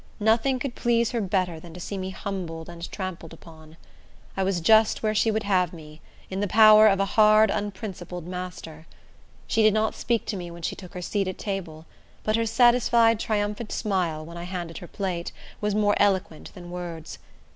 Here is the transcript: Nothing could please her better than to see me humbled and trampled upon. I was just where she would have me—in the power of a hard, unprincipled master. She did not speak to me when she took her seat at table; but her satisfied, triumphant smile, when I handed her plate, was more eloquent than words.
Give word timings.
Nothing 0.19 0.57
could 0.57 0.73
please 0.73 1.11
her 1.11 1.21
better 1.21 1.59
than 1.59 1.75
to 1.75 1.79
see 1.79 1.95
me 1.95 2.09
humbled 2.09 2.69
and 2.69 2.91
trampled 2.91 3.33
upon. 3.33 3.77
I 4.35 4.41
was 4.41 4.59
just 4.59 5.03
where 5.03 5.13
she 5.13 5.29
would 5.29 5.43
have 5.43 5.73
me—in 5.73 6.39
the 6.39 6.47
power 6.47 6.87
of 6.87 6.99
a 6.99 7.05
hard, 7.05 7.51
unprincipled 7.51 8.25
master. 8.25 8.87
She 9.45 9.61
did 9.61 9.75
not 9.75 9.93
speak 9.93 10.25
to 10.25 10.35
me 10.37 10.49
when 10.49 10.63
she 10.63 10.75
took 10.75 10.95
her 10.95 11.03
seat 11.03 11.27
at 11.27 11.37
table; 11.37 11.85
but 12.23 12.35
her 12.35 12.47
satisfied, 12.47 13.19
triumphant 13.19 13.71
smile, 13.71 14.25
when 14.25 14.37
I 14.37 14.45
handed 14.45 14.79
her 14.79 14.87
plate, 14.87 15.31
was 15.61 15.75
more 15.75 15.93
eloquent 15.99 16.51
than 16.55 16.71
words. 16.71 17.19